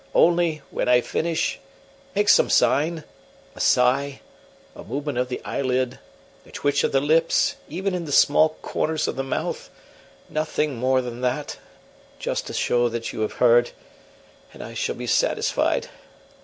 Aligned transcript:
Only, 0.15 0.63
when 0.71 0.89
I 0.89 0.99
finish, 1.01 1.59
make 2.15 2.27
some 2.27 2.49
sign 2.49 3.03
a 3.55 3.59
sigh, 3.59 4.21
a 4.75 4.83
movement 4.83 5.19
of 5.19 5.29
the 5.29 5.39
eyelid, 5.45 5.99
a 6.43 6.49
twitch 6.51 6.83
of 6.83 6.91
the 6.91 6.99
lips, 6.99 7.53
even 7.69 7.93
in 7.93 8.05
the 8.05 8.11
small 8.11 8.57
corners 8.63 9.07
of 9.07 9.15
the 9.15 9.21
mouth; 9.23 9.69
nothing 10.27 10.75
more 10.75 11.03
than 11.03 11.21
that, 11.21 11.57
just 12.17 12.47
to 12.47 12.53
show 12.55 12.89
that 12.89 13.13
you 13.13 13.19
have 13.21 13.33
heard, 13.33 13.73
and 14.55 14.63
I 14.63 14.73
shall 14.73 14.95
be 14.95 15.05
satisfied. 15.05 15.87